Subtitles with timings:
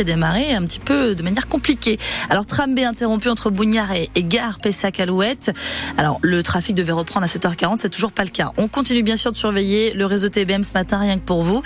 [0.00, 1.98] qui démarré un petit peu de manière compliquée.
[2.30, 5.52] Alors tram B interrompu entre Bougnard et, Gare Pessac-Alouette.
[5.98, 8.52] Alors le trafic devait reprendre à 7h40, c'est toujours pas le cas.
[8.56, 11.62] On continue bien sûr de surveiller le réseau TBM ce matin, rien que pour vous.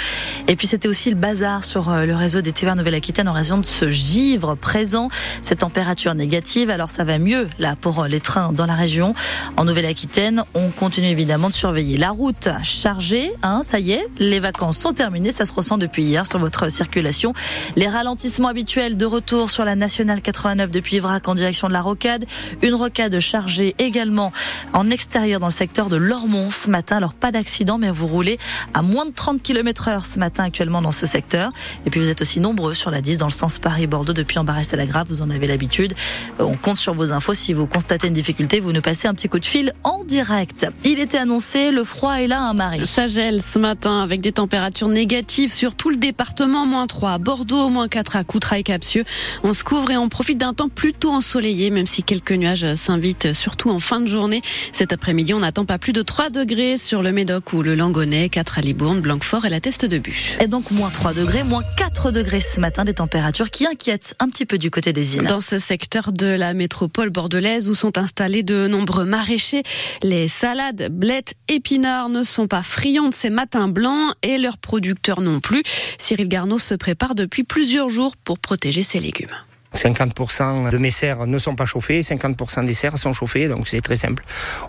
[0.48, 3.58] Et puis c'était aussi le bazar sur euh, le réseau des TVR Nouvelle-Aquitaine en raison
[3.58, 5.08] de ce givre présent,
[5.42, 6.70] cette température négative.
[6.70, 9.14] Alors ça va mieux là pour euh, les trains dans la région.
[9.56, 13.30] En Nouvelle-Aquitaine, on continue évidemment de surveiller la route chargée.
[13.42, 15.30] Hein, ça y est, les vacances sont terminées.
[15.30, 17.32] Ça se ressent depuis hier sur votre circulation.
[17.76, 17.86] Les
[18.24, 22.24] ralentissements habituels de retour sur la nationale 89 depuis Vrac en direction de la Rocade.
[22.62, 24.32] Une rocade chargée également
[24.72, 26.96] en extérieur dans le secteur de Lormont ce matin.
[26.96, 28.38] Alors pas d'accident, mais vous roulez
[28.72, 31.52] à moins de 30 km heure ce matin actuellement dans ce secteur.
[31.84, 34.70] Et puis vous êtes aussi nombreux sur la 10 dans le sens Paris-Bordeaux depuis Embarras
[34.72, 35.08] à la Grave.
[35.10, 35.94] Vous en avez l'habitude.
[36.38, 37.34] On compte sur vos infos.
[37.34, 40.66] Si vous constatez une difficulté, vous nous passez un petit coup de fil en direct.
[40.82, 42.72] Il était annoncé, le froid est là, un hein.
[42.84, 46.64] Ça gèle ce matin avec des températures négatives sur tout le département.
[46.64, 49.04] Moins 3 à Bordeaux, moins 4 à Coutras et Capsieux.
[49.42, 53.32] On se couvre et on profite d'un temps plutôt ensoleillé, même si quelques nuages s'invitent,
[53.32, 54.42] surtout en fin de journée.
[54.72, 58.28] Cet après-midi, on n'attend pas plus de 3 degrés sur le Médoc ou le Langonnet,
[58.28, 60.36] 4 à Libourne, Blanquefort et la Teste de Bûche.
[60.40, 64.28] Et donc moins 3 degrés, moins 4 degrés ce matin, des températures qui inquiètent un
[64.28, 65.24] petit peu du côté des îles.
[65.24, 69.62] Dans ce secteur de la métropole bordelaise où sont installés de nombreux maraîchers,
[70.02, 75.20] les salades, blettes, épinards ne sont pas friands de ces matins blancs et leurs producteurs
[75.20, 75.62] non plus.
[75.98, 77.93] Cyril Garneau se prépare depuis plusieurs jours
[78.24, 79.36] pour protéger ses légumes.
[79.74, 83.80] 50% de mes serres ne sont pas chauffées, 50% des serres sont chauffées, donc c'est
[83.80, 84.24] très simple.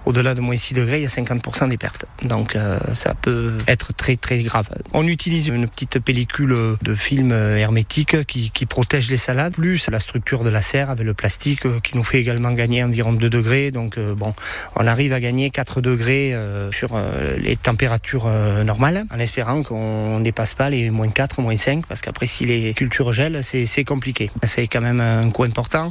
[0.05, 2.05] Au-delà de moins 6 degrés, il y a 50% des pertes.
[2.23, 4.69] Donc euh, ça peut être très très grave.
[4.93, 9.99] On utilise une petite pellicule de film hermétique qui, qui, protège les salades, plus la
[9.99, 13.29] structure de la serre avec le plastique euh, qui nous fait également gagner environ 2
[13.29, 13.71] degrés.
[13.71, 14.33] Donc euh, bon,
[14.75, 16.35] on arrive à gagner 4 degrés
[16.71, 16.99] sur
[17.37, 18.27] les températures
[18.63, 22.45] normales, en espérant qu'on ne dépasse pas les moins 4, moins 5, parce qu'après si
[22.45, 24.31] les cultures gèlent, c'est compliqué.
[24.43, 25.89] C'est quand même un coût important,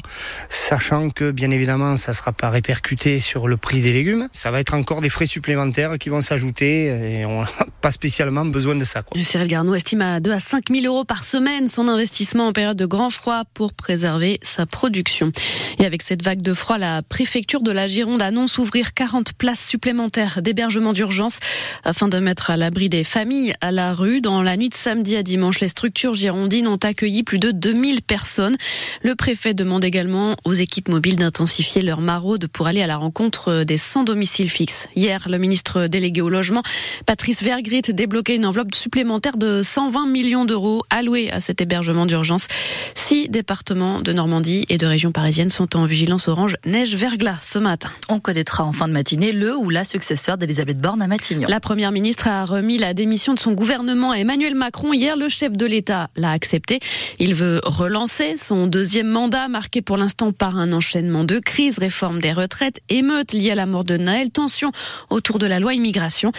[0.48, 4.28] sachant que bien évidemment ça ne sera pas répercuté sur le prix des légumes.
[4.32, 7.50] Ça va être encore des frais supplémentaires qui vont s'ajouter et on n'a
[7.80, 9.02] pas spécialement besoin de ça.
[9.02, 9.22] Quoi.
[9.22, 12.76] Cyril Garneau estime à 2 à 5 000 euros par semaine son investissement en période
[12.76, 15.32] de grand froid pour préserver sa production.
[15.78, 19.66] Et avec cette vague de froid, la préfecture de la Gironde annonce ouvrir 40 places
[19.66, 21.38] supplémentaires d'hébergement d'urgence
[21.84, 24.20] afin de mettre à l'abri des familles à la rue.
[24.20, 28.02] Dans la nuit de samedi à dimanche, les structures girondines ont accueilli plus de 2000
[28.02, 28.56] personnes.
[29.02, 33.64] Le préfet demande également aux équipes mobiles d'intensifier leur maraude pour aller à la rencontre
[33.64, 34.88] des sans domicile fixe.
[34.96, 36.62] Hier, le ministre délégué au logement,
[37.06, 42.46] Patrice Vergrit, débloquait une enveloppe supplémentaire de 120 millions d'euros alloués à cet hébergement d'urgence.
[42.94, 47.90] Six départements de Normandie et de région parisienne sont en vigilance orange neige-verglas ce matin.
[48.08, 51.48] On connaîtra en fin de matinée le ou la successeur d'Elisabeth Borne à Matignon.
[51.48, 54.92] La première ministre a remis la démission de son gouvernement à Emmanuel Macron.
[54.92, 56.80] Hier, le chef de l'État l'a accepté.
[57.18, 61.78] Il veut relancer son deuxième deuxième mandat marqué pour l'instant par un enchaînement de crises,
[61.78, 64.72] réforme des retraites, émeutes liées à la mort de Naël, tension
[65.08, 66.32] autour de la loi immigration.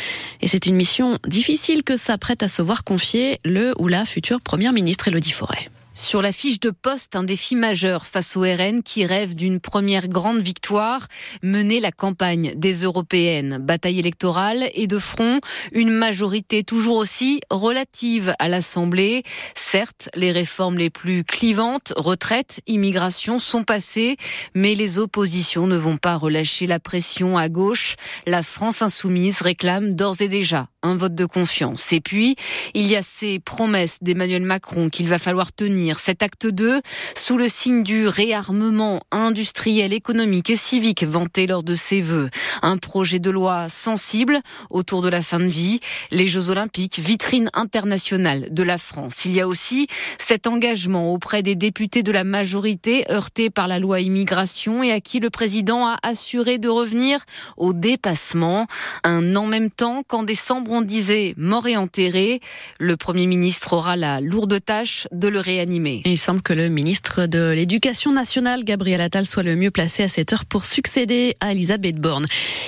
[0.43, 4.41] Et c'est une mission difficile que s'apprête à se voir confier le ou la future
[4.41, 5.71] première ministre Elodie Forêt.
[5.97, 10.09] Sur la fiche de poste, un défi majeur face au RN qui rêve d'une première
[10.09, 11.07] grande victoire,
[11.41, 13.59] mener la campagne des européennes.
[13.61, 15.39] Bataille électorale et de front,
[15.71, 19.23] une majorité toujours aussi relative à l'Assemblée.
[19.55, 24.17] Certes, les réformes les plus clivantes, retraite, immigration, sont passées,
[24.53, 27.95] mais les oppositions ne vont pas relâcher la pression à gauche.
[28.27, 31.93] La France insoumise réclame d'ores et déjà un vote de confiance.
[31.93, 32.35] Et puis,
[32.73, 35.84] il y a ces promesses d'Emmanuel Macron qu'il va falloir tenir.
[35.93, 36.81] Cet acte 2,
[37.15, 42.29] sous le signe du réarmement industriel, économique et civique vanté lors de ses vœux.
[42.61, 45.79] Un projet de loi sensible autour de la fin de vie,
[46.11, 49.25] les Jeux Olympiques, vitrine internationale de la France.
[49.25, 49.87] Il y a aussi
[50.17, 54.99] cet engagement auprès des députés de la majorité heurtés par la loi immigration et à
[54.99, 57.19] qui le président a assuré de revenir
[57.57, 58.67] au dépassement.
[59.03, 62.39] Un en même temps qu'en décembre on disait mort et enterré.
[62.79, 65.74] Le Premier ministre aura la lourde tâche de le réanimer.
[66.05, 70.07] Il semble que le ministre de l'Éducation nationale, Gabriel Attal, soit le mieux placé à
[70.07, 72.25] cette heure pour succéder à Elisabeth Borne.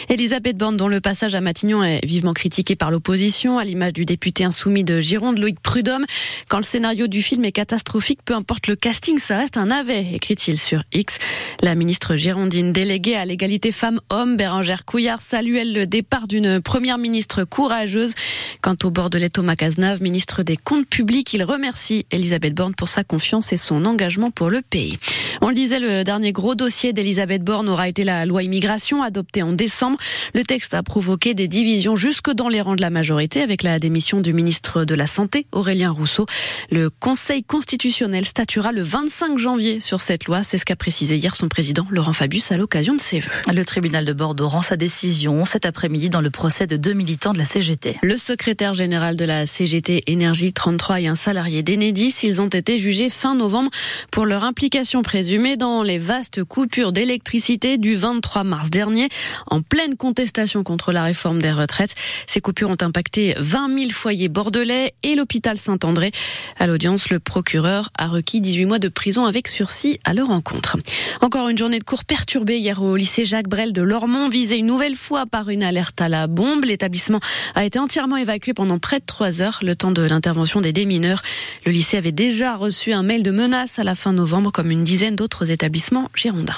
[0.10, 4.06] Elisabeth Borne, dont le passage à Matignon est vivement critiqué par l'opposition, à l'image du
[4.06, 6.06] député insoumis de Gironde, Loïc Prudhomme.
[6.48, 10.06] Quand le scénario du film est catastrophique, peu importe le casting, ça reste un navet,
[10.14, 11.20] écrit-il sur X.
[11.62, 17.44] La ministre girondine déléguée à l'égalité femmes-hommes, Bérangère Couillard, salue le départ d'une première ministre
[17.44, 18.16] courageuse.
[18.62, 23.04] Quant au bord Thomas Cazenave, ministre des Comptes publics, il remercie Elisabeth Borne pour sa
[23.04, 24.98] confiance et son engagement pour le pays.
[25.42, 29.44] On le disait, le dernier gros dossier d'Elisabeth Borne aura été la loi immigration adoptée
[29.44, 29.97] en décembre.
[30.34, 33.80] Le texte a provoqué des divisions jusque dans les rangs de la majorité avec la
[33.80, 36.26] démission du ministre de la Santé, Aurélien Rousseau.
[36.72, 40.44] Le Conseil constitutionnel statuera le 25 janvier sur cette loi.
[40.44, 43.32] C'est ce qu'a précisé hier son président, Laurent Fabius, à l'occasion de ses vœux.
[43.54, 47.34] Le tribunal de Bordeaux rend sa décision cet après-midi dans le procès de deux militants
[47.34, 47.98] de la CGT.
[48.04, 52.78] Le secrétaire général de la CGT Énergie 33 et un salarié d'Enedis, ils ont été
[52.78, 53.72] jugés fin novembre
[54.12, 59.10] pour leur implication présumée dans les vastes coupures d'électricité du 23 mars dernier,
[59.48, 61.96] en pleine contestation contre la réforme des retraites.
[62.26, 66.12] Ces coupures ont impacté 20 000 foyers bordelais et l'hôpital Saint-André.
[66.58, 70.78] À l'audience, le procureur a requis 18 mois de prison avec sursis à leur encontre.
[71.22, 74.66] Encore une journée de cours perturbée hier au lycée Jacques Brel de Lormont, visée une
[74.66, 76.66] nouvelle fois par une alerte à la bombe.
[76.66, 77.20] L'établissement
[77.56, 81.22] a été entièrement évacué pendant près de trois heures, le temps de l'intervention des démineurs.
[81.66, 84.84] Le lycée avait déjà reçu un mail de menace à la fin novembre, comme une
[84.84, 86.58] dizaine d'autres établissements girondins.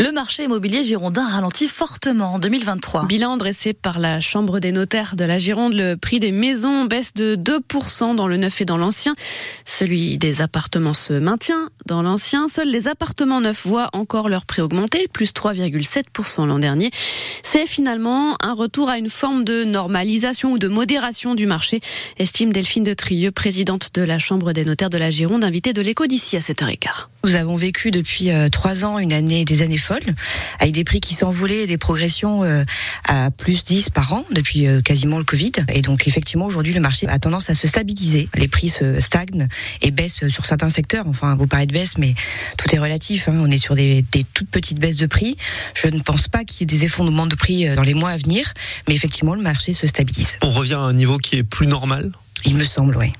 [0.00, 3.06] Le marché immobilier girondin ralentit fortement en 2023.
[3.06, 7.14] Bilan dressé par la Chambre des notaires de la Gironde, le prix des maisons baisse
[7.14, 9.16] de 2% dans le neuf et dans l'ancien.
[9.64, 12.46] Celui des appartements se maintient dans l'ancien.
[12.46, 16.92] Seuls les appartements neufs voient encore leur prix augmenter, plus 3,7% l'an dernier.
[17.42, 21.80] C'est finalement un retour à une forme de normalisation ou de modération du marché,
[22.18, 25.82] estime Delphine de Trieux, présidente de la Chambre des notaires de la Gironde, invitée de
[25.82, 27.08] l'écho d'ici à 7h15.
[27.24, 30.14] Nous avons vécu depuis euh, trois ans une année, des années folles,
[30.60, 32.62] avec des prix qui s'envolaient et des progressions euh,
[33.04, 35.50] à plus 10 par an depuis euh, quasiment le Covid.
[35.74, 38.28] Et donc effectivement, aujourd'hui, le marché a tendance à se stabiliser.
[38.36, 39.48] Les prix se stagnent
[39.82, 41.06] et baissent sur certains secteurs.
[41.08, 42.14] Enfin, vous parlez de baisse, mais
[42.56, 43.28] tout est relatif.
[43.28, 43.36] Hein.
[43.40, 45.36] On est sur des, des, toutes petites baisses de prix.
[45.74, 48.16] Je ne pense pas qu'il y ait des effondrements de prix dans les mois à
[48.16, 48.54] venir,
[48.86, 50.38] mais effectivement, le marché se stabilise.
[50.42, 52.12] On revient à un niveau qui est plus normal
[52.44, 53.12] il me semble, oui.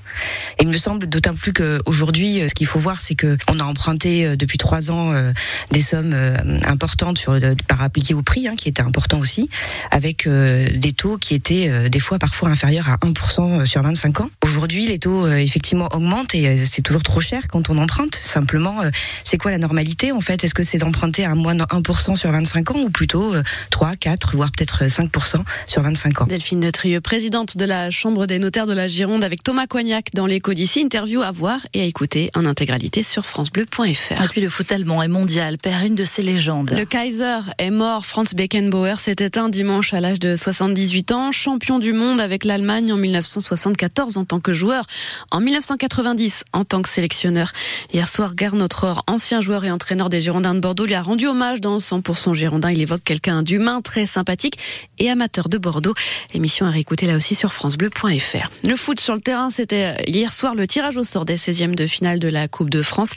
[0.59, 4.25] Il me semble d'autant plus qu'aujourd'hui, ce qu'il faut voir, c'est que on a emprunté
[4.25, 5.31] euh, depuis trois ans euh,
[5.71, 7.25] des sommes euh, importantes
[7.67, 9.49] par appliquer au prix, hein, qui était important aussi,
[9.91, 14.29] avec des taux qui étaient des fois parfois inférieurs à 1% sur 25 ans.
[14.43, 18.15] Aujourd'hui, les taux effectivement augmentent et c'est toujours trop cher quand on emprunte.
[18.15, 18.77] Simplement,
[19.23, 20.43] c'est quoi la normalité en fait?
[20.43, 23.33] Est-ce que c'est d'emprunter à moins de 1% sur 25 ans ou plutôt
[23.69, 26.25] 3, 4, voire peut-être 5% sur 25 ans?
[26.25, 30.09] Delphine de Trieux, présidente de la Chambre des notaires de la Gironde avec Thomas Cognac
[30.13, 30.81] dans l'écho d'ici.
[30.81, 34.23] Interview à voir et à écouter en intégralité sur FranceBleu.fr.
[34.23, 36.75] Et puis le foot allemand est mondial, perd une de ses légendes.
[36.77, 38.05] Le Kaiser est mort.
[38.05, 41.31] Franz Beckenbauer s'est éteint dimanche à l'âge de 78 ans.
[41.31, 44.85] Champion du monde avec l'Allemagne en 1974 en tant que joueur.
[45.31, 47.51] En 1990 en tant que sélectionneur.
[47.91, 51.25] Hier soir, Gernot Rohr, ancien joueur et entraîneur des Girondins de Bordeaux, lui a rendu
[51.25, 52.71] hommage dans 100% Girondin.
[52.71, 54.59] Il évoque quelqu'un d'humain, très sympathique
[54.99, 55.95] et amateur de Bordeaux.
[56.35, 58.51] Émission à réécouter là aussi sur FranceBleu.fr.
[58.63, 61.87] Le foot sur le terrain, c'était hier soir le tirage au sort des 16e de
[61.87, 63.11] finale de la Coupe de France.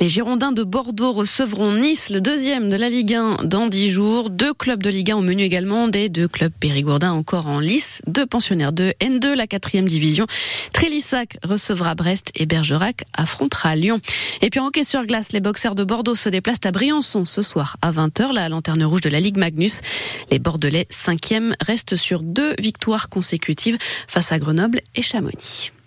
[0.00, 4.30] Les Girondins de Bordeaux recevront Nice, le deuxième de la Ligue 1, dans 10 jours.
[4.30, 8.02] Deux clubs de Ligue 1 au menu également, des deux clubs périgourdins encore en lice,
[8.06, 10.26] deux pensionnaires de N2, la quatrième division.
[10.72, 14.00] Trélissac recevra Brest et Bergerac affrontera Lyon.
[14.42, 17.42] Et puis en hockey sur glace, les boxeurs de Bordeaux se déplacent à Briançon ce
[17.42, 19.80] soir à 20h, la lanterne rouge de la Ligue Magnus.
[20.30, 23.78] Les Bordelais, cinquième, restent sur deux victoires consécutives
[24.08, 25.70] face à Grenoble et Chamonix.